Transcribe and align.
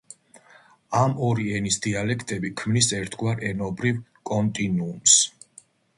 ამ 0.99 1.11
ორი 1.27 1.43
ენის 1.59 1.77
დიალექტები 1.83 2.51
ქმნის 2.63 2.89
ერთგვარ 3.01 3.45
ენობრივ 3.53 4.01
კონტინუუმს. 4.31 5.21